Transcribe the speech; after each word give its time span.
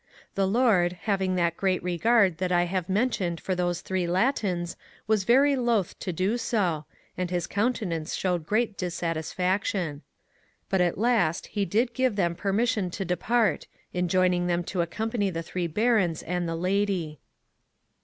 The 0.33 0.47
Lord, 0.47 0.93
having 1.03 1.35
that 1.35 1.55
great 1.55 1.83
regard 1.83 2.39
that 2.39 2.51
I 2.51 2.63
have 2.63 2.89
mentioned 2.89 3.39
for 3.39 3.53
those 3.53 3.81
three 3.81 4.07
Latins, 4.07 4.75
was 5.05 5.25
very 5.25 5.55
loath 5.55 5.99
to 5.99 6.11
do 6.11 6.39
so 6.39 6.85
[and 7.19 7.29
his 7.29 7.45
countenance 7.45 8.15
showed 8.15 8.47
great 8.47 8.79
dissatisfaction]. 8.79 10.01
But 10.71 10.81
at 10.81 10.97
last 10.97 11.45
he 11.53 11.65
did 11.65 11.93
give 11.93 12.15
them 12.15 12.33
permission 12.33 12.89
to 12.89 13.05
depart, 13.05 13.67
enjoining 13.93 14.47
them 14.47 14.63
to 14.63 14.81
accompany 14.81 15.29
the 15.29 15.43
three 15.43 15.67
Barons 15.67 16.23
and 16.23 16.49
the 16.49 16.55
Lady. 16.55 17.19